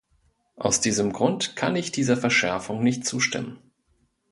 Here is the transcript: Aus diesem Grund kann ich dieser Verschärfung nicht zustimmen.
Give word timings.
Aus 0.55 0.79
diesem 0.81 1.13
Grund 1.13 1.55
kann 1.55 1.75
ich 1.75 1.91
dieser 1.91 2.17
Verschärfung 2.17 2.81
nicht 2.81 3.05
zustimmen. 3.05 3.59